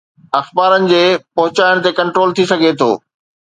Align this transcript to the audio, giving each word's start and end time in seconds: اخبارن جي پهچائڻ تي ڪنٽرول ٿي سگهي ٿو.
اخبارن 0.41 0.87
جي 0.93 1.03
پهچائڻ 1.35 1.75
تي 1.87 1.95
ڪنٽرول 2.01 2.29
ٿي 2.39 2.51
سگهي 2.57 2.77
ٿو. 2.81 2.93